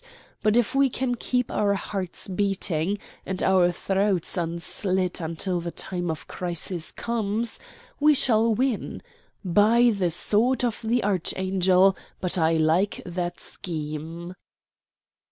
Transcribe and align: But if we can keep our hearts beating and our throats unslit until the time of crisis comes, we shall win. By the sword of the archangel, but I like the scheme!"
But 0.41 0.57
if 0.57 0.73
we 0.73 0.89
can 0.89 1.13
keep 1.13 1.51
our 1.51 1.75
hearts 1.75 2.27
beating 2.27 2.97
and 3.23 3.43
our 3.43 3.71
throats 3.71 4.35
unslit 4.35 5.21
until 5.21 5.61
the 5.61 5.69
time 5.69 6.09
of 6.09 6.27
crisis 6.27 6.91
comes, 6.91 7.59
we 7.99 8.15
shall 8.15 8.51
win. 8.55 9.03
By 9.45 9.91
the 9.93 10.09
sword 10.09 10.63
of 10.65 10.81
the 10.83 11.03
archangel, 11.03 11.95
but 12.19 12.35
I 12.35 12.53
like 12.53 13.03
the 13.05 13.31
scheme!" 13.37 14.33